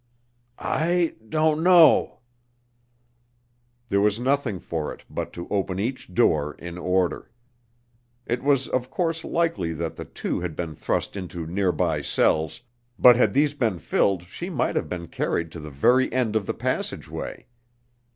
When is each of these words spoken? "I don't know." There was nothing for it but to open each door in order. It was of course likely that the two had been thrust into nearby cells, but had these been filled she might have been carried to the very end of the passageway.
"I 0.57 1.13
don't 1.29 1.61
know." 1.61 2.21
There 3.89 4.01
was 4.01 4.19
nothing 4.19 4.59
for 4.59 4.91
it 4.91 5.03
but 5.11 5.31
to 5.33 5.47
open 5.49 5.79
each 5.79 6.11
door 6.15 6.55
in 6.55 6.79
order. 6.79 7.29
It 8.25 8.41
was 8.41 8.67
of 8.67 8.89
course 8.89 9.23
likely 9.23 9.73
that 9.73 9.97
the 9.97 10.05
two 10.05 10.39
had 10.39 10.55
been 10.55 10.73
thrust 10.73 11.15
into 11.15 11.45
nearby 11.45 12.01
cells, 12.01 12.61
but 12.97 13.15
had 13.15 13.35
these 13.35 13.53
been 13.53 13.77
filled 13.77 14.23
she 14.23 14.49
might 14.49 14.75
have 14.75 14.89
been 14.89 15.07
carried 15.07 15.51
to 15.51 15.59
the 15.59 15.69
very 15.69 16.11
end 16.11 16.35
of 16.35 16.47
the 16.47 16.55
passageway. 16.55 17.45